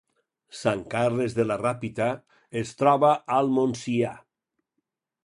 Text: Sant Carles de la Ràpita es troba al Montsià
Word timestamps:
Sant 0.59 0.79
Carles 0.93 1.35
de 1.39 1.43
la 1.49 1.57
Ràpita 1.61 2.07
es 2.63 2.71
troba 2.81 3.13
al 3.37 3.55
Montsià 3.59 4.15